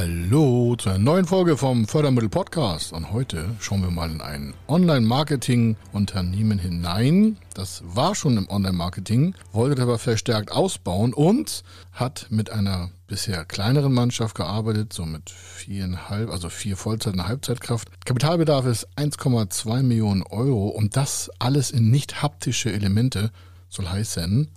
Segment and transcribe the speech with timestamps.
[0.00, 2.92] Hallo zu einer neuen Folge vom Fördermittel Podcast.
[2.92, 7.36] Und heute schauen wir mal in ein Online-Marketing-Unternehmen hinein.
[7.54, 13.92] Das war schon im Online-Marketing, wollte aber verstärkt ausbauen und hat mit einer bisher kleineren
[13.92, 17.88] Mannschaft gearbeitet, so mit viereinhalb, also vier Vollzeit- und Halbzeitkraft.
[18.04, 23.32] Kapitalbedarf ist 1,2 Millionen Euro und das alles in nicht haptische Elemente,
[23.68, 24.48] soll heißen,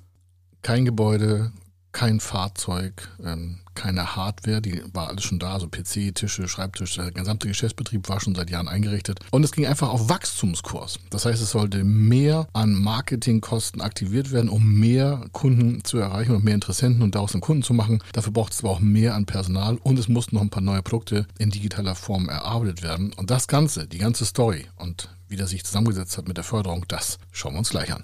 [0.62, 1.52] kein Gebäude,
[1.94, 7.12] kein Fahrzeug, ähm, keine Hardware, die war alles schon da, also PC, Tische, Schreibtisch, der
[7.12, 9.20] gesamte Geschäftsbetrieb war schon seit Jahren eingerichtet.
[9.32, 11.00] Und es ging einfach auf Wachstumskurs.
[11.10, 16.43] Das heißt, es sollte mehr an Marketingkosten aktiviert werden, um mehr Kunden zu erreichen und
[16.43, 18.04] mehr Interessenten und daraus einen Kunden zu machen.
[18.14, 20.82] Dafür braucht es aber auch mehr an Personal und es mussten noch ein paar neue
[20.82, 23.14] Produkte in digitaler Form erarbeitet werden.
[23.14, 26.86] Und das Ganze, die ganze Story und wie das sich zusammengesetzt hat mit der Förderung,
[26.88, 28.04] das schauen wir uns gleich an.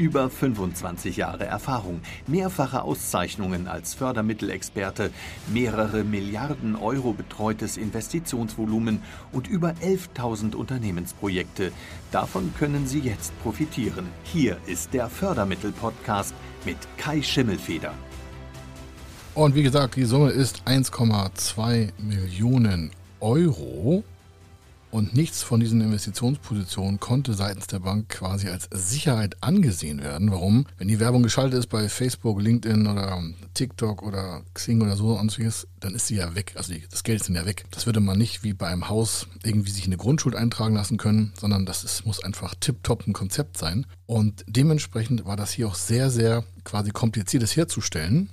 [0.00, 5.10] Über 25 Jahre Erfahrung, mehrfache Auszeichnungen als Fördermittelexperte,
[5.52, 11.70] mehrere Milliarden Euro betreutes Investitionsvolumen und über 11.000 Unternehmensprojekte.
[12.12, 14.06] Davon können Sie jetzt profitieren.
[14.22, 17.92] Hier ist der Fördermittel-Podcast mit Kai Schimmelfeder.
[19.34, 24.02] Und wie gesagt, die Summe ist 1,2 Millionen Euro.
[24.90, 30.30] Und nichts von diesen Investitionspositionen konnte seitens der Bank quasi als Sicherheit angesehen werden.
[30.30, 30.66] Warum?
[30.78, 33.22] Wenn die Werbung geschaltet ist bei Facebook, LinkedIn oder
[33.54, 36.54] TikTok oder Xing oder so sonstiges, dann ist sie ja weg.
[36.56, 37.64] Also das Geld ist dann ja weg.
[37.70, 40.98] Das würde man nicht wie bei einem Haus irgendwie sich in eine Grundschuld eintragen lassen
[40.98, 43.86] können, sondern das ist, muss einfach tipptopp ein Konzept sein.
[44.06, 48.28] Und dementsprechend war das hier auch sehr, sehr quasi kompliziert, herzustellen.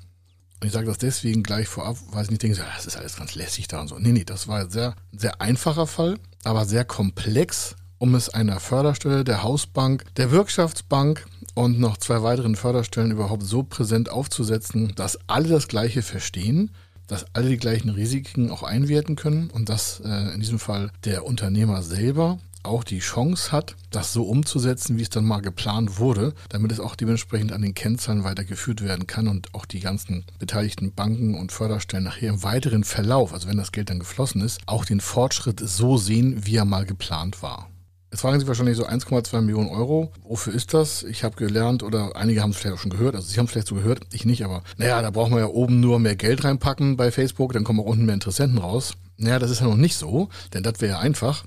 [0.59, 3.35] Und ich sage das deswegen gleich vorab, weil ich nicht denke, das ist alles ganz
[3.35, 3.99] lässig da und so.
[3.99, 8.59] Nee, nee, das war ein sehr, sehr einfacher Fall aber sehr komplex, um es einer
[8.59, 11.25] Förderstelle der Hausbank, der Wirtschaftsbank
[11.55, 16.71] und noch zwei weiteren Förderstellen überhaupt so präsent aufzusetzen, dass alle das Gleiche verstehen,
[17.07, 21.25] dass alle die gleichen Risiken auch einwerten können und dass äh, in diesem Fall der
[21.25, 26.33] Unternehmer selber auch die Chance hat, das so umzusetzen, wie es dann mal geplant wurde,
[26.49, 30.93] damit es auch dementsprechend an den Kennzahlen weitergeführt werden kann und auch die ganzen beteiligten
[30.93, 34.85] Banken und Förderstellen nachher im weiteren Verlauf, also wenn das Geld dann geflossen ist, auch
[34.85, 37.69] den Fortschritt so sehen, wie er mal geplant war.
[38.11, 40.13] Jetzt fragen Sie wahrscheinlich so 1,2 Millionen Euro.
[40.23, 41.03] Wofür ist das?
[41.03, 43.51] Ich habe gelernt, oder einige haben es vielleicht auch schon gehört, also Sie haben es
[43.51, 46.43] vielleicht so gehört, ich nicht, aber naja, da brauchen wir ja oben nur mehr Geld
[46.45, 48.93] reinpacken bei Facebook, dann kommen auch unten mehr Interessenten raus.
[49.17, 51.43] Naja, das ist ja noch nicht so, denn das wäre ja einfach.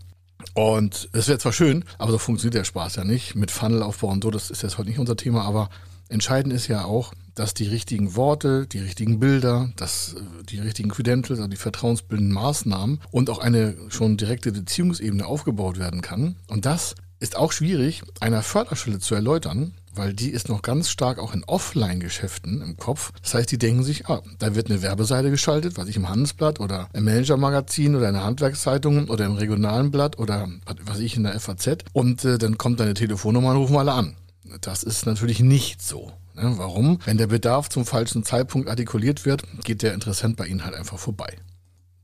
[0.55, 3.35] Und es wäre zwar schön, aber so funktioniert der Spaß ja nicht.
[3.35, 5.71] Mit Funnelaufbau und so, das ist jetzt heute nicht unser Thema, aber
[6.09, 10.91] entscheidend ist ja auch, dass die richtigen Worte, die richtigen Bilder, dass äh, die richtigen
[10.91, 16.37] Credentials, also die vertrauensbildenden Maßnahmen und auch eine schon direkte Beziehungsebene aufgebaut werden kann.
[16.49, 21.19] Und das ist auch schwierig, einer Förderstelle zu erläutern, weil die ist noch ganz stark
[21.19, 23.13] auch in Offline-Geschäften im Kopf.
[23.23, 26.61] Das heißt, die denken sich, ah, da wird eine Werbeseite geschaltet, was ich im Handelsblatt
[26.61, 30.49] oder im Manager-Magazin oder in der Handwerkszeitung oder im regionalen Blatt oder
[30.85, 34.17] was ich in der FAZ und äh, dann kommt deine Telefonnummer und rufen alle an.
[34.61, 36.13] Das ist natürlich nicht so.
[36.35, 36.55] Ne?
[36.57, 36.99] Warum?
[37.05, 40.99] Wenn der Bedarf zum falschen Zeitpunkt artikuliert wird, geht der Interessent bei Ihnen halt einfach
[40.99, 41.37] vorbei.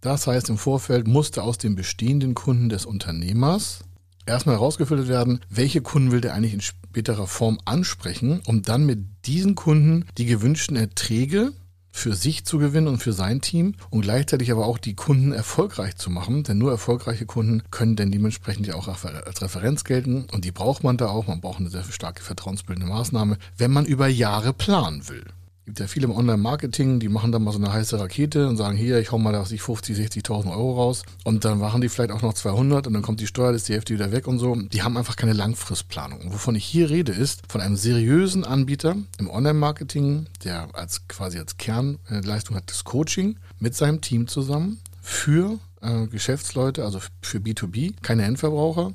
[0.00, 3.80] Das heißt, im Vorfeld musste aus den bestehenden Kunden des Unternehmers
[4.26, 9.04] erstmal herausgefiltert werden, welche Kunden will der eigentlich in späterer Form ansprechen, um dann mit
[9.24, 11.52] diesen Kunden die gewünschten Erträge
[11.96, 15.96] für sich zu gewinnen und für sein Team und gleichzeitig aber auch die Kunden erfolgreich
[15.96, 20.44] zu machen, denn nur erfolgreiche Kunden können denn dementsprechend ja auch als Referenz gelten und
[20.44, 21.26] die braucht man da auch.
[21.26, 25.24] Man braucht eine sehr starke vertrauensbildende Maßnahme, wenn man über Jahre planen will
[25.66, 28.76] gibt ja viele im Online-Marketing, die machen dann mal so eine heiße Rakete und sagen,
[28.76, 32.22] hier, ich hau mal da 50, 60.000 Euro raus und dann machen die vielleicht auch
[32.22, 34.54] noch 200 und dann kommt die Steuer, ist die Hälfte wieder weg und so.
[34.54, 36.20] Die haben einfach keine Langfristplanung.
[36.20, 41.38] Und wovon ich hier rede, ist von einem seriösen Anbieter im Online-Marketing, der als quasi
[41.38, 47.94] als Kernleistung hat das Coaching mit seinem Team zusammen für äh, Geschäftsleute, also für B2B,
[48.02, 48.92] keine Endverbraucher,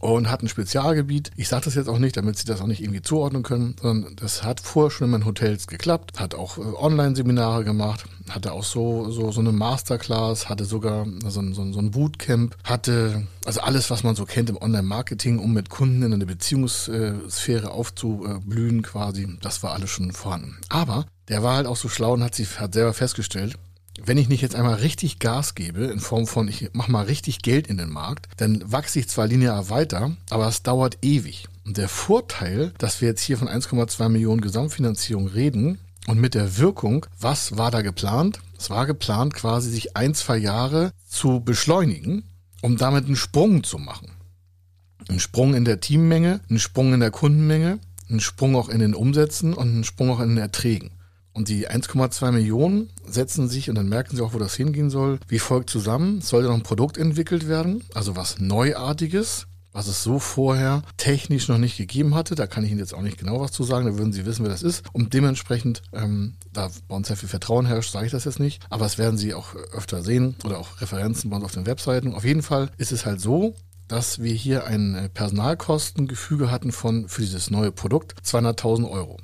[0.00, 1.30] und hat ein Spezialgebiet.
[1.36, 4.16] Ich sage das jetzt auch nicht, damit Sie das auch nicht irgendwie zuordnen können, sondern
[4.16, 9.10] das hat vorher schon in Hotels geklappt, hat auch äh, Online-Seminare gemacht, hatte auch so,
[9.10, 14.04] so, so eine Masterclass, hatte sogar so, so, so ein Bootcamp, hatte also alles, was
[14.04, 19.72] man so kennt im Online-Marketing, um mit Kunden in eine Beziehungssphäre aufzublühen quasi, das war
[19.72, 20.58] alles schon vorhanden.
[20.68, 23.58] Aber der war halt auch so schlau und hat sich hat selber festgestellt,
[24.08, 27.42] wenn ich nicht jetzt einmal richtig Gas gebe, in Form von, ich mache mal richtig
[27.42, 31.46] Geld in den Markt, dann wachse ich zwar linear weiter, aber es dauert ewig.
[31.66, 36.56] Und der Vorteil, dass wir jetzt hier von 1,2 Millionen Gesamtfinanzierung reden und mit der
[36.56, 38.40] Wirkung, was war da geplant?
[38.58, 42.24] Es war geplant, quasi sich ein, zwei Jahre zu beschleunigen,
[42.62, 44.12] um damit einen Sprung zu machen.
[45.08, 47.78] Ein Sprung in der Teammenge, ein Sprung in der Kundenmenge,
[48.08, 50.92] ein Sprung auch in den Umsätzen und ein Sprung auch in den Erträgen.
[51.38, 55.20] Und die 1,2 Millionen setzen sich, und dann merken Sie auch, wo das hingehen soll,
[55.28, 56.18] wie folgt zusammen.
[56.18, 61.46] Es sollte noch ein Produkt entwickelt werden, also was Neuartiges, was es so vorher technisch
[61.46, 62.34] noch nicht gegeben hatte.
[62.34, 64.42] Da kann ich Ihnen jetzt auch nicht genau was zu sagen, da würden Sie wissen,
[64.42, 64.82] wer das ist.
[64.92, 68.60] Und dementsprechend, ähm, da bei uns sehr viel Vertrauen herrscht, sage ich das jetzt nicht.
[68.68, 72.14] Aber es werden Sie auch öfter sehen oder auch Referenzen bei uns auf den Webseiten.
[72.14, 73.54] Auf jeden Fall ist es halt so,
[73.86, 79.18] dass wir hier ein äh, Personalkostengefüge hatten von für dieses neue Produkt 200.000 Euro.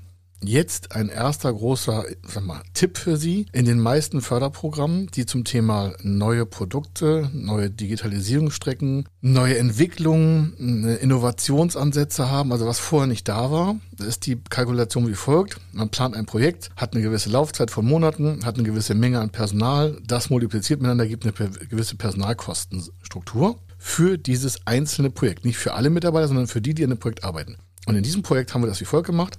[0.46, 2.04] Jetzt ein erster großer
[2.42, 3.46] mal, Tipp für Sie.
[3.52, 12.52] In den meisten Förderprogrammen, die zum Thema neue Produkte, neue Digitalisierungsstrecken, neue Entwicklungen, Innovationsansätze haben,
[12.52, 15.60] also was vorher nicht da war, ist die Kalkulation wie folgt.
[15.72, 19.30] Man plant ein Projekt, hat eine gewisse Laufzeit von Monaten, hat eine gewisse Menge an
[19.30, 25.44] Personal, das multipliziert miteinander, gibt eine gewisse Personalkostenstruktur für dieses einzelne Projekt.
[25.44, 27.56] Nicht für alle Mitarbeiter, sondern für die, die an dem Projekt arbeiten.
[27.86, 29.38] Und in diesem Projekt haben wir das wie folgt gemacht.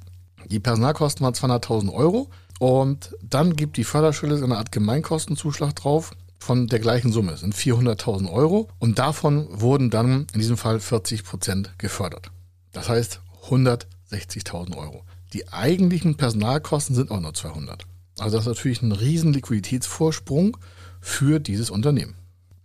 [0.49, 6.11] Die Personalkosten waren 200.000 Euro und dann gibt die Förderstelle so eine Art Gemeinkostenzuschlag drauf
[6.39, 10.79] von der gleichen Summe, das sind 400.000 Euro und davon wurden dann in diesem Fall
[10.79, 12.29] 40 Prozent gefördert.
[12.71, 15.03] Das heißt 160.000 Euro.
[15.33, 17.85] Die eigentlichen Personalkosten sind auch nur 200.
[18.17, 20.57] Also das ist natürlich ein riesen Liquiditätsvorsprung
[21.01, 22.15] für dieses Unternehmen.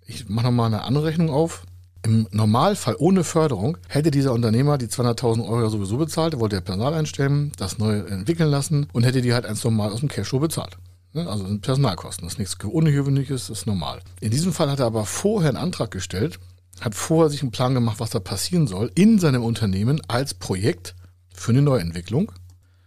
[0.07, 1.65] Ich mache nochmal eine andere Rechnung auf.
[2.03, 6.95] Im Normalfall ohne Förderung hätte dieser Unternehmer die 200.000 Euro sowieso bezahlt, wollte ja Personal
[6.95, 10.79] einstellen, das neu entwickeln lassen und hätte die halt eins normal aus dem Cashflow bezahlt.
[11.13, 14.01] Ne, also sind Personalkosten, das ist nichts Ungewöhnliches, das ist normal.
[14.21, 16.39] In diesem Fall hat er aber vorher einen Antrag gestellt,
[16.81, 20.95] hat vorher sich einen Plan gemacht, was da passieren soll, in seinem Unternehmen als Projekt
[21.35, 22.33] für eine Neuentwicklung.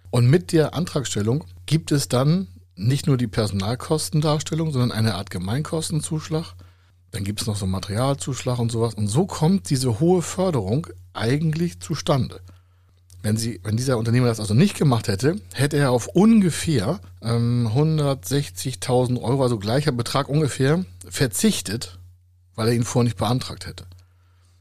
[0.09, 6.55] Und mit der Antragstellung gibt es dann nicht nur die Personalkostendarstellung, sondern eine Art Gemeinkostenzuschlag
[7.13, 8.95] dann gibt es noch so Materialzuschlag und sowas.
[8.95, 12.41] Und so kommt diese hohe Förderung eigentlich zustande.
[13.21, 17.69] Wenn, sie, wenn dieser Unternehmer das also nicht gemacht hätte, hätte er auf ungefähr ähm,
[17.71, 21.99] 160.000 Euro, also gleicher Betrag ungefähr, verzichtet,
[22.55, 23.85] weil er ihn vorher nicht beantragt hätte.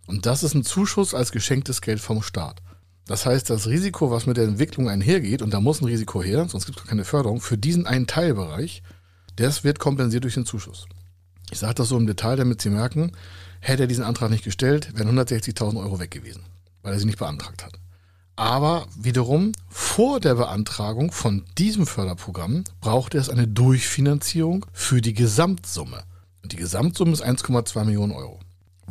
[0.07, 2.63] Und das ist ein Zuschuss als geschenktes Geld vom Staat.
[3.07, 6.47] Das heißt, das Risiko, was mit der Entwicklung einhergeht, und da muss ein Risiko her,
[6.51, 8.83] sonst gibt es keine Förderung, für diesen einen Teilbereich,
[9.37, 10.87] das wird kompensiert durch den Zuschuss.
[11.53, 13.13] Ich sage das so im Detail, damit Sie merken,
[13.61, 16.43] hätte er diesen Antrag nicht gestellt, wären 160.000 Euro weg gewesen,
[16.83, 17.75] weil er sie nicht beantragt hat.
[18.37, 26.05] Aber wiederum, vor der Beantragung von diesem Förderprogramm brauchte es eine Durchfinanzierung für die Gesamtsumme.
[26.43, 28.41] Und die Gesamtsumme ist 1,2 Millionen Euro.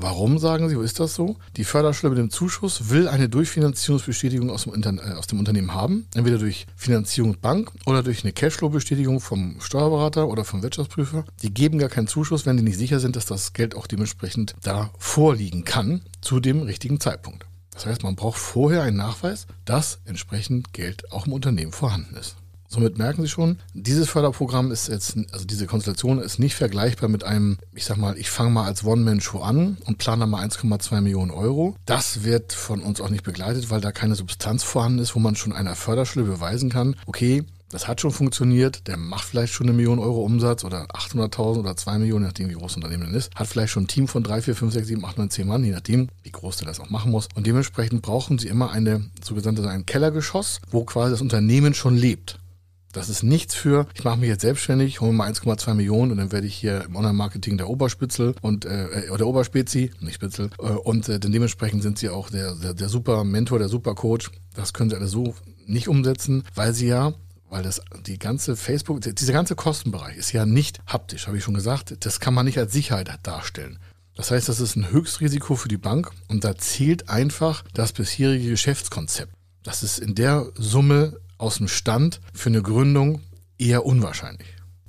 [0.03, 1.37] Warum sagen Sie, wo ist das so?
[1.57, 5.75] Die Förderstelle mit dem Zuschuss will eine Durchfinanzierungsbestätigung aus dem, Inter äh, aus dem Unternehmen
[5.75, 11.25] haben, entweder durch Finanzierung Bank oder durch eine Cashflow-Bestätigung vom Steuerberater oder vom Wirtschaftsprüfer.
[11.43, 14.55] Die geben gar keinen Zuschuss, wenn die nicht sicher sind, dass das Geld auch dementsprechend
[14.63, 17.45] da vorliegen kann zu dem richtigen Zeitpunkt.
[17.71, 22.37] Das heißt, man braucht vorher einen Nachweis, dass entsprechend Geld auch im Unternehmen vorhanden ist.
[22.73, 27.25] Somit merken Sie schon, dieses Förderprogramm ist jetzt, also diese Konstellation ist nicht vergleichbar mit
[27.25, 31.31] einem, ich sag mal, ich fange mal als One-Man-Show an und plane mal 1,2 Millionen
[31.31, 31.75] Euro.
[31.85, 35.35] Das wird von uns auch nicht begleitet, weil da keine Substanz vorhanden ist, wo man
[35.35, 39.75] schon einer Förderschule beweisen kann, okay, das hat schon funktioniert, der macht vielleicht schon eine
[39.75, 43.33] Million Euro Umsatz oder 800.000 oder 2 Millionen, je nachdem wie groß das Unternehmen ist,
[43.35, 45.63] hat vielleicht schon ein Team von 3, 4, 5, 6, 7, 8, 9, 10 Mann,
[45.63, 47.29] je nachdem, wie groß der das auch machen muss.
[47.35, 52.40] Und dementsprechend brauchen sie immer eine sogenannte ein Kellergeschoss, wo quasi das Unternehmen schon lebt.
[52.91, 56.31] Das ist nichts für, ich mache mich jetzt selbstständig, hole mal 1,2 Millionen und dann
[56.31, 60.49] werde ich hier im Online-Marketing der Oberspitzel und äh, oder Oberspezi, nicht Spitzel.
[60.59, 64.31] Äh, und äh, dementsprechend sind sie auch der, der, der super Mentor, der super Coach.
[64.55, 67.13] Das können sie alle so nicht umsetzen, weil sie ja
[67.49, 71.53] weil das die ganze Facebook, dieser ganze Kostenbereich ist ja nicht haptisch, habe ich schon
[71.53, 72.05] gesagt.
[72.05, 73.77] Das kann man nicht als Sicherheit darstellen.
[74.15, 78.49] Das heißt, das ist ein Höchstrisiko für die Bank und da zählt einfach das bisherige
[78.49, 79.33] Geschäftskonzept.
[79.63, 83.21] Das ist in der Summe aus dem Stand für eine Gründung
[83.57, 84.47] eher unwahrscheinlich.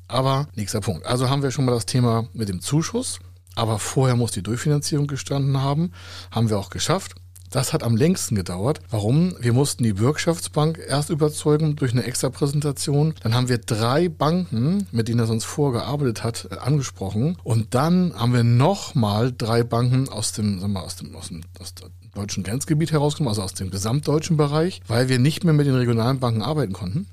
[0.08, 1.06] Aber nächster Punkt.
[1.06, 3.18] Also haben wir schon mal das Thema mit dem Zuschuss.
[3.54, 5.92] Aber vorher muss die Durchfinanzierung gestanden haben.
[6.30, 7.14] Haben wir auch geschafft.
[7.50, 8.80] Das hat am längsten gedauert.
[8.88, 9.34] Warum?
[9.38, 13.14] Wir mussten die Bürgschaftsbank erst überzeugen durch eine extra Präsentation.
[13.22, 17.36] Dann haben wir drei Banken, mit denen er sonst vorgearbeitet hat, angesprochen.
[17.44, 21.42] Und dann haben wir nochmal drei Banken aus dem, sagen wir, aus dem, aus dem,
[21.60, 25.66] aus dem deutschen Grenzgebiet herausgenommen, also aus dem gesamtdeutschen Bereich, weil wir nicht mehr mit
[25.66, 27.06] den regionalen Banken arbeiten konnten.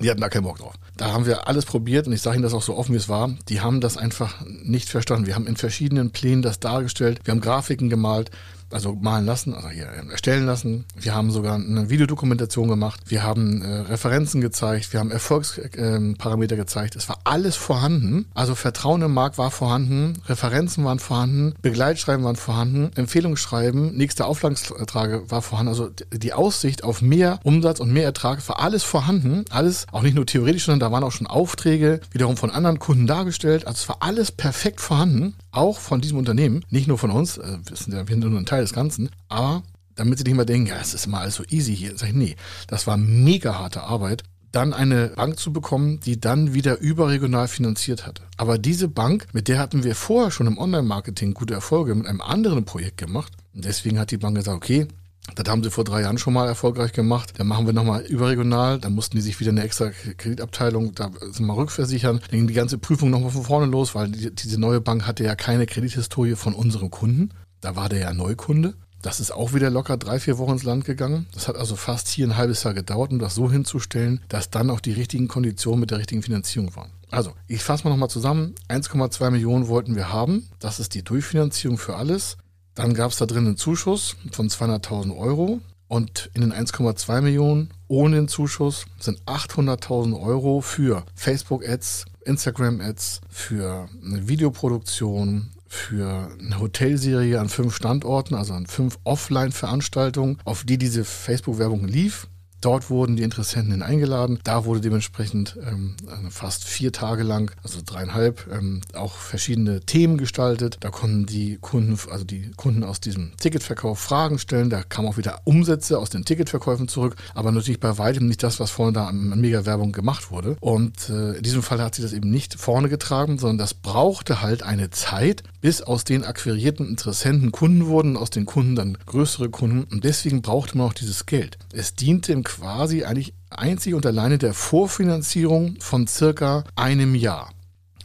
[0.00, 0.74] Die hatten da keinen Bock drauf.
[0.96, 3.10] Da haben wir alles probiert und ich sage Ihnen das auch so offen, wie es
[3.10, 3.34] war.
[3.48, 5.26] Die haben das einfach nicht verstanden.
[5.26, 7.20] Wir haben in verschiedenen Plänen das dargestellt.
[7.24, 8.30] Wir haben Grafiken gemalt
[8.72, 10.84] also malen lassen, also hier erstellen lassen.
[10.94, 13.00] Wir haben sogar eine Videodokumentation gemacht.
[13.06, 14.92] Wir haben äh, Referenzen gezeigt.
[14.92, 16.96] Wir haben Erfolgsparameter äh, gezeigt.
[16.96, 18.26] Es war alles vorhanden.
[18.34, 20.20] Also Vertrauen im Markt war vorhanden.
[20.26, 21.54] Referenzen waren vorhanden.
[21.62, 22.90] Begleitschreiben waren vorhanden.
[22.94, 25.70] Empfehlungsschreiben, nächste Auflagstrage war vorhanden.
[25.70, 29.44] Also die Aussicht auf mehr Umsatz und mehr Ertrag war alles vorhanden.
[29.50, 33.06] Alles, auch nicht nur theoretisch, sondern da waren auch schon Aufträge wiederum von anderen Kunden
[33.06, 33.66] dargestellt.
[33.66, 35.34] Also es war alles perfekt vorhanden.
[35.52, 36.64] Auch von diesem Unternehmen.
[36.70, 37.38] Nicht nur von uns.
[37.38, 39.10] Äh, wir sind ja nur ein Teil des Ganzen.
[39.28, 39.62] Aber
[39.94, 41.96] damit sie nicht mal denken, ja, es ist immer alles so easy hier.
[41.96, 46.54] Sag ich, nee, das war mega harte Arbeit dann eine Bank zu bekommen, die dann
[46.54, 48.22] wieder überregional finanziert hatte.
[48.36, 52.20] Aber diese Bank, mit der hatten wir vorher schon im Online-Marketing gute Erfolge mit einem
[52.20, 53.32] anderen Projekt gemacht.
[53.54, 54.88] Und deswegen hat die Bank gesagt, okay,
[55.34, 57.34] das haben sie vor drei Jahren schon mal erfolgreich gemacht.
[57.38, 58.78] Dann machen wir nochmal überregional.
[58.78, 62.20] Dann mussten die sich wieder eine extra Kreditabteilung da mal rückversichern.
[62.20, 65.24] Dann ging die ganze Prüfung nochmal von vorne los, weil die, diese neue Bank hatte
[65.24, 67.30] ja keine Kredithistorie von unserem Kunden.
[67.60, 68.74] Da war der ja Neukunde.
[69.00, 71.26] Das ist auch wieder locker drei, vier Wochen ins Land gegangen.
[71.34, 74.70] Das hat also fast hier ein halbes Jahr gedauert, um das so hinzustellen, dass dann
[74.70, 76.90] auch die richtigen Konditionen mit der richtigen Finanzierung waren.
[77.10, 78.54] Also, ich fasse mal nochmal zusammen.
[78.68, 80.48] 1,2 Millionen wollten wir haben.
[80.60, 82.36] Das ist die Durchfinanzierung für alles.
[82.74, 85.60] Dann gab es da drin einen Zuschuss von 200.000 Euro.
[85.88, 93.90] Und in den 1,2 Millionen ohne den Zuschuss sind 800.000 Euro für Facebook-Ads, Instagram-Ads, für
[94.02, 101.04] eine Videoproduktion, für eine Hotelserie an fünf Standorten, also an fünf Offline-Veranstaltungen, auf die diese
[101.04, 102.26] Facebook-Werbung lief.
[102.62, 104.38] Dort wurden die Interessenten eingeladen.
[104.44, 105.96] Da wurde dementsprechend ähm,
[106.30, 110.76] fast vier Tage lang, also dreieinhalb, ähm, auch verschiedene Themen gestaltet.
[110.80, 114.70] Da konnten die Kunden, also die Kunden aus diesem Ticketverkauf Fragen stellen.
[114.70, 118.60] Da kamen auch wieder Umsätze aus den Ticketverkäufen zurück, aber natürlich bei weitem nicht das,
[118.60, 120.56] was vorne da an Mega-Werbung gemacht wurde.
[120.60, 124.40] Und äh, in diesem Fall hat sie das eben nicht vorne getragen, sondern das brauchte
[124.40, 129.50] halt eine Zeit, bis aus den akquirierten Interessenten Kunden wurden, aus den Kunden dann größere
[129.50, 129.84] Kunden.
[129.92, 131.58] Und deswegen brauchte man auch dieses Geld.
[131.72, 137.50] Es diente im quasi eigentlich einzig und alleine der Vorfinanzierung von circa einem Jahr.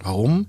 [0.02, 0.48] Warum?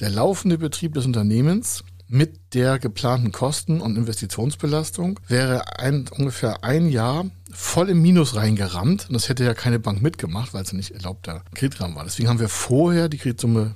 [0.00, 6.88] Der laufende Betrieb des Unternehmens mit der geplanten Kosten- und Investitionsbelastung wäre ein, ungefähr ein
[6.88, 9.08] Jahr voll im Minus reingerammt.
[9.08, 12.04] Und das hätte ja keine Bank mitgemacht, weil es nicht erlaubter Kreditrahmen war.
[12.04, 13.74] Deswegen haben wir vorher die Kreditsumme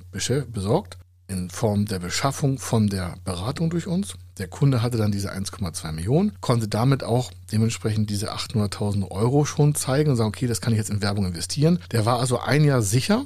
[0.51, 0.97] besorgt
[1.27, 4.15] in Form der Beschaffung von der Beratung durch uns.
[4.37, 9.75] Der Kunde hatte dann diese 1,2 Millionen, konnte damit auch dementsprechend diese 800.000 Euro schon
[9.75, 11.79] zeigen und sagen, okay, das kann ich jetzt in Werbung investieren.
[11.91, 13.25] Der war also ein Jahr sicher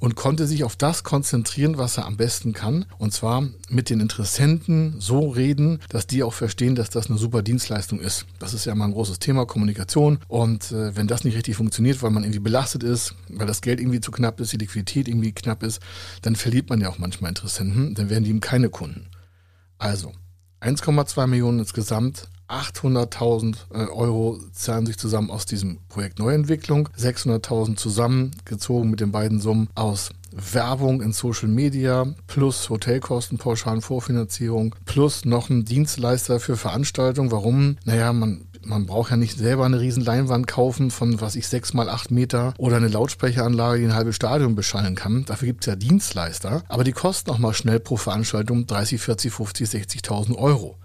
[0.00, 2.84] und konnte sich auf das konzentrieren, was er am besten kann.
[2.98, 7.42] Und zwar mit den Interessenten so reden, dass die auch verstehen, dass das eine super
[7.42, 8.26] Dienstleistung ist.
[8.38, 10.18] Das ist ja mal ein großes Thema, Kommunikation.
[10.28, 13.80] Und äh, wenn das nicht richtig funktioniert, weil man irgendwie belastet ist, weil das Geld
[13.80, 15.80] irgendwie zu knapp ist, die Liquidität irgendwie knapp ist,
[16.22, 17.94] dann verliert man ja auch manchmal Interessenten.
[17.94, 19.06] Dann werden die ihm keine Kunden.
[19.78, 20.12] Also
[20.60, 28.90] 1,2 Millionen insgesamt 800.000 äh, Euro zahlen sich zusammen aus diesem Projekt Neuentwicklung, 600.000 zusammengezogen
[28.90, 35.50] mit den beiden Summen aus Werbung in Social Media plus Hotelkosten, Pauschalen, Vorfinanzierung plus noch
[35.50, 37.30] ein Dienstleister für Veranstaltungen.
[37.32, 37.78] Warum?
[37.84, 41.72] Naja, man man braucht ja nicht selber eine riesen Leinwand kaufen von, was ich, sechs
[41.72, 45.24] mal acht Meter oder eine Lautsprecheranlage, die ein halbes Stadion beschallen kann.
[45.24, 46.62] Dafür gibt es ja Dienstleister.
[46.68, 50.76] Aber die kosten auch mal schnell pro Veranstaltung 30, 40, 50, 60.000 Euro.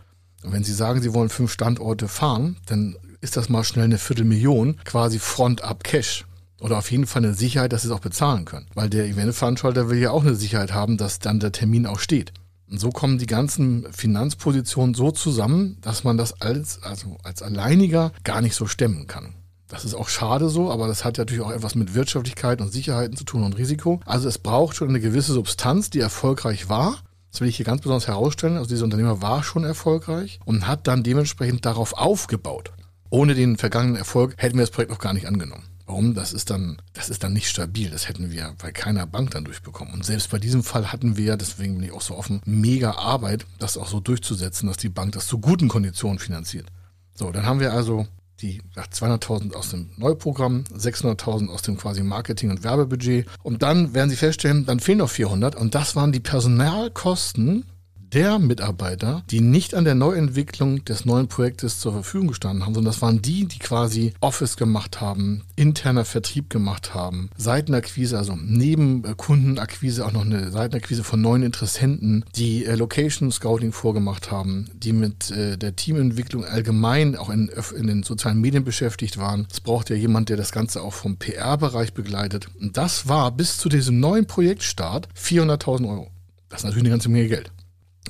[0.44, 3.98] Und wenn Sie sagen, Sie wollen fünf Standorte fahren, dann ist das mal schnell eine
[3.98, 6.26] Viertelmillion, quasi Front up Cash.
[6.60, 8.68] Oder auf jeden Fall eine Sicherheit, dass Sie es auch bezahlen können.
[8.76, 12.34] Weil der Eventveranstalter will ja auch eine Sicherheit haben, dass dann der Termin auch steht.
[12.72, 18.14] Und so kommen die ganzen Finanzpositionen so zusammen, dass man das als, also als Alleiniger
[18.24, 19.36] gar nicht so stemmen kann.
[19.68, 23.16] Das ist auch schade so, aber das hat natürlich auch etwas mit Wirtschaftlichkeit und Sicherheiten
[23.16, 24.00] zu tun und Risiko.
[24.06, 26.98] Also es braucht schon eine gewisse Substanz, die erfolgreich war
[27.32, 28.58] das will ich hier ganz besonders herausstellen.
[28.58, 32.72] Also dieser Unternehmer war schon erfolgreich und hat dann dementsprechend darauf aufgebaut.
[33.10, 35.64] Ohne den vergangenen Erfolg hätten wir das Projekt noch gar nicht angenommen.
[35.92, 36.14] Warum?
[36.14, 37.90] Das ist dann, das ist dann nicht stabil.
[37.90, 39.94] Das hätten wir bei keiner Bank dann durchbekommen.
[39.94, 43.46] Und selbst bei diesem Fall hatten wir, deswegen bin ich auch so offen, mega Arbeit,
[43.60, 46.68] das auch so durchzusetzen, dass die Bank das zu guten Konditionen finanziert.
[47.14, 48.08] So, dann haben wir also
[48.40, 53.28] die 200.000 aus dem Neuprogramm, 600.000 aus dem quasi Marketing- und Werbebudget.
[53.44, 55.58] Und dann werden Sie feststellen, dann fehlen noch 400.
[55.58, 57.66] Und das waren die Personalkosten
[58.14, 62.92] der Mitarbeiter, die nicht an der Neuentwicklung des neuen Projektes zur Verfügung gestanden haben, sondern
[62.92, 69.06] das waren die, die quasi Office gemacht haben, interner Vertrieb gemacht haben, Seitenakquise, also neben
[69.06, 74.70] äh, Kundenakquise auch noch eine Seitenakquise von neuen Interessenten, die äh, Location Scouting vorgemacht haben,
[74.74, 79.48] die mit äh, der Teamentwicklung allgemein auch in, in den sozialen Medien beschäftigt waren.
[79.52, 82.48] Es braucht ja jemand, der das Ganze auch vom PR-Bereich begleitet.
[82.60, 86.12] Und das war bis zu diesem neuen Projektstart 400.000 Euro.
[86.50, 87.52] Das ist natürlich eine ganze Menge Geld.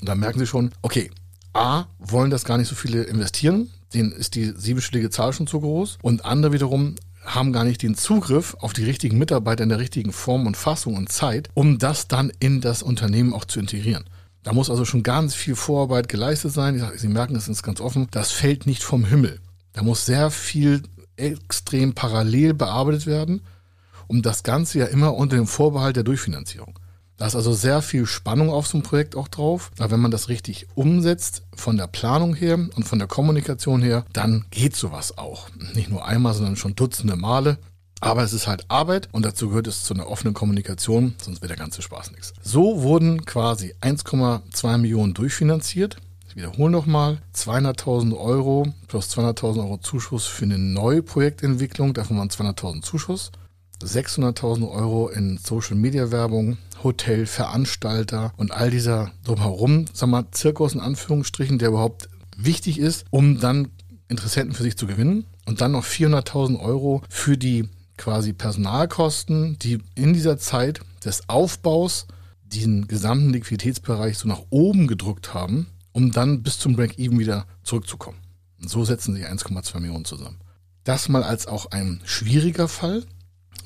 [0.01, 1.09] Und da merken Sie schon, okay,
[1.53, 5.61] A, wollen das gar nicht so viele investieren, denen ist die siebenstellige Zahl schon zu
[5.61, 5.99] groß.
[6.01, 10.11] Und andere wiederum haben gar nicht den Zugriff auf die richtigen Mitarbeiter in der richtigen
[10.11, 14.05] Form und Fassung und Zeit, um das dann in das Unternehmen auch zu integrieren.
[14.43, 16.83] Da muss also schon ganz viel Vorarbeit geleistet sein.
[16.95, 19.39] Sie merken, es ist ganz offen, das fällt nicht vom Himmel.
[19.73, 20.81] Da muss sehr viel
[21.15, 23.41] extrem parallel bearbeitet werden,
[24.07, 26.79] um das Ganze ja immer unter dem Vorbehalt der Durchfinanzierung.
[27.21, 29.69] Da ist also sehr viel Spannung auf so einem Projekt auch drauf.
[29.77, 34.05] Aber wenn man das richtig umsetzt, von der Planung her und von der Kommunikation her,
[34.11, 35.47] dann geht sowas auch.
[35.75, 37.59] Nicht nur einmal, sondern schon dutzende Male.
[37.99, 41.49] Aber es ist halt Arbeit und dazu gehört es zu einer offenen Kommunikation, sonst wäre
[41.49, 42.33] der ganze Spaß nichts.
[42.41, 45.97] So wurden quasi 1,2 Millionen durchfinanziert.
[46.27, 52.29] Ich wiederhole nochmal, 200.000 Euro plus 200.000 Euro Zuschuss für eine neue Projektentwicklung, davon waren
[52.29, 53.31] 200.000 Zuschuss.
[53.85, 60.73] 600.000 Euro in Social Media Werbung, Hotel, Veranstalter und all dieser drumherum, sag mal, Zirkus
[60.73, 63.69] in Anführungsstrichen, der überhaupt wichtig ist, um dann
[64.07, 65.25] Interessenten für sich zu gewinnen.
[65.45, 72.07] Und dann noch 400.000 Euro für die quasi Personalkosten, die in dieser Zeit des Aufbaus
[72.43, 78.17] diesen gesamten Liquiditätsbereich so nach oben gedrückt haben, um dann bis zum Break-Even wieder zurückzukommen.
[78.61, 80.39] Und so setzen sich 1,2 Millionen zusammen.
[80.83, 83.05] Das mal als auch ein schwieriger Fall,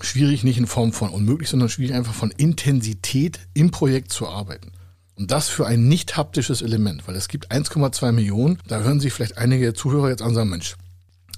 [0.01, 4.71] schwierig nicht in Form von unmöglich, sondern schwierig einfach von Intensität im Projekt zu arbeiten.
[5.17, 9.13] Und das für ein nicht haptisches Element, weil es gibt 1,2 Millionen, da hören sich
[9.13, 10.75] vielleicht einige Zuhörer jetzt an und sagen, Mensch,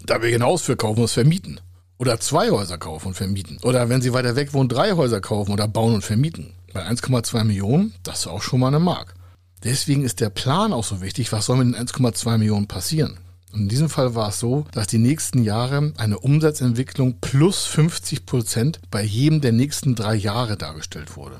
[0.06, 1.60] da wir genau für kaufen und vermieten.
[2.00, 3.58] Oder zwei Häuser kaufen und vermieten.
[3.64, 6.54] Oder wenn sie weiter weg wohnen, drei Häuser kaufen oder bauen und vermieten.
[6.74, 9.16] Bei 1,2 Millionen, das ist auch schon mal eine Mark.
[9.64, 13.18] Deswegen ist der Plan auch so wichtig, was soll mit den 1,2 Millionen passieren?
[13.58, 18.80] In diesem Fall war es so, dass die nächsten Jahre eine Umsatzentwicklung plus 50 Prozent
[18.92, 21.40] bei jedem der nächsten drei Jahre dargestellt wurde.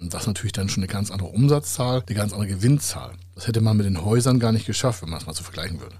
[0.00, 3.12] Und das ist natürlich dann schon eine ganz andere Umsatzzahl, eine ganz andere Gewinnzahl.
[3.34, 5.80] Das hätte man mit den Häusern gar nicht geschafft, wenn man es mal so vergleichen
[5.80, 5.96] würde.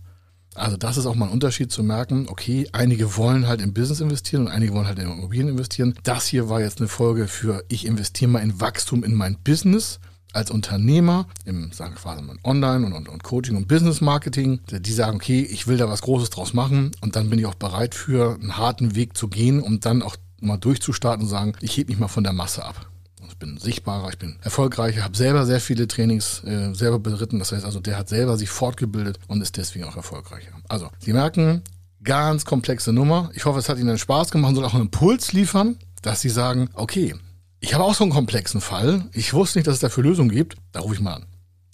[0.54, 4.00] Also das ist auch mal ein Unterschied zu merken, okay, einige wollen halt in Business
[4.00, 5.98] investieren und einige wollen halt in Immobilien investieren.
[6.02, 10.00] Das hier war jetzt eine Folge für, ich investiere mal in Wachstum in mein Business
[10.36, 14.92] als Unternehmer im, sagen wir quasi Online und, und, und Coaching und Business Marketing, die
[14.92, 17.94] sagen, okay, ich will da was Großes draus machen und dann bin ich auch bereit
[17.94, 21.90] für einen harten Weg zu gehen, um dann auch mal durchzustarten und sagen, ich hebe
[21.90, 22.86] mich mal von der Masse ab.
[23.28, 27.38] Ich bin sichtbarer, ich bin erfolgreicher, habe selber sehr viele Trainings äh, selber beritten.
[27.38, 30.52] Das heißt also, der hat selber sich fortgebildet und ist deswegen auch erfolgreicher.
[30.68, 31.60] Also, Sie merken,
[32.02, 33.30] ganz komplexe Nummer.
[33.34, 36.30] Ich hoffe, es hat Ihnen Spaß gemacht und soll auch einen Impuls liefern, dass Sie
[36.30, 37.14] sagen, okay,
[37.60, 39.06] ich habe auch so einen komplexen Fall.
[39.12, 40.56] Ich wusste nicht, dass es dafür Lösungen gibt.
[40.72, 41.26] Da rufe ich mal an.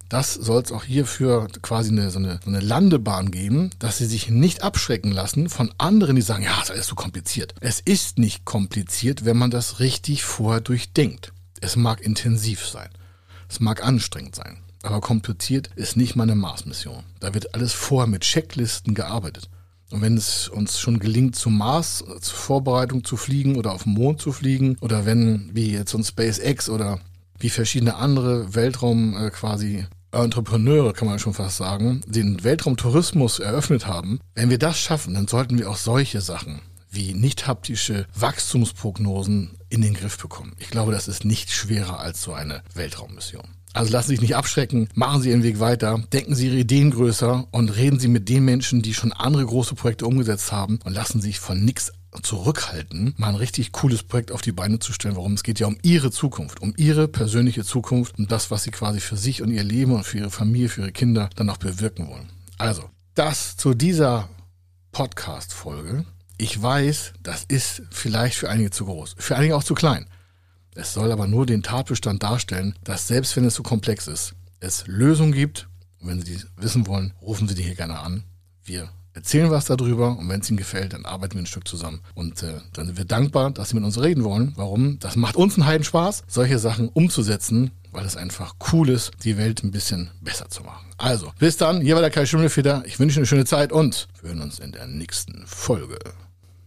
[0.09, 4.05] Das soll es auch hierfür quasi eine, so, eine, so eine Landebahn geben, dass sie
[4.05, 7.55] sich nicht abschrecken lassen von anderen, die sagen, ja, das ist so kompliziert.
[7.61, 11.33] Es ist nicht kompliziert, wenn man das richtig vorher durchdenkt.
[11.63, 12.91] Es mag intensiv sein.
[13.49, 14.59] Es mag anstrengend sein.
[14.83, 17.05] Aber kompliziert ist nicht meine Mars-Mission.
[17.21, 19.49] Da wird alles vorher mit Checklisten gearbeitet.
[19.93, 23.93] Und wenn es uns schon gelingt, zum Mars zur Vorbereitung zu fliegen oder auf den
[23.93, 26.99] Mond zu fliegen, oder wenn, wie jetzt ein SpaceX oder
[27.39, 33.87] wie verschiedene andere Weltraum äh, quasi Entrepreneure, kann man schon fast sagen, den Weltraumtourismus eröffnet
[33.87, 39.57] haben, wenn wir das schaffen, dann sollten wir auch solche Sachen wie nicht haptische Wachstumsprognosen
[39.71, 40.53] in den Griff bekommen.
[40.59, 43.49] Ich glaube, das ist nicht schwerer als so eine Weltraummission.
[43.75, 46.91] Also lassen Sie sich nicht abschrecken, machen Sie Ihren Weg weiter, denken Sie Ihre Ideen
[46.91, 50.93] größer und reden Sie mit den Menschen, die schon andere große Projekte umgesetzt haben und
[50.93, 54.93] lassen Sie sich von nichts zurückhalten, mal ein richtig cooles Projekt auf die Beine zu
[54.93, 55.17] stellen.
[55.17, 55.33] Warum?
[55.33, 59.01] Es geht ja um Ihre Zukunft, um Ihre persönliche Zukunft und das, was Sie quasi
[59.01, 62.09] für sich und Ihr Leben und für Ihre Familie, für Ihre Kinder dann auch bewirken
[62.09, 62.29] wollen.
[62.59, 64.29] Also, das zu dieser
[64.93, 66.05] Podcast-Folge.
[66.37, 70.07] Ich weiß, das ist vielleicht für einige zu groß, für einige auch zu klein.
[70.75, 74.87] Es soll aber nur den Tatbestand darstellen, dass selbst wenn es so komplex ist, es
[74.87, 75.69] Lösungen gibt.
[76.01, 78.25] Und wenn Sie die wissen wollen, rufen Sie die hier gerne an.
[78.65, 82.01] Wir erzählen was darüber und wenn es Ihnen gefällt, dann arbeiten wir ein Stück zusammen.
[82.15, 84.53] Und äh, dann sind wir dankbar, dass Sie mit uns reden wollen.
[84.57, 84.99] Warum?
[84.99, 89.37] Das macht uns einen Heiden Spaß, solche Sachen umzusetzen, weil es einfach cool ist, die
[89.37, 90.87] Welt ein bisschen besser zu machen.
[90.97, 91.83] Also, bis dann.
[91.83, 92.85] Hier war der Kai Schimmelfeder.
[92.87, 95.99] Ich wünsche Ihnen eine schöne Zeit und wir hören uns in der nächsten Folge.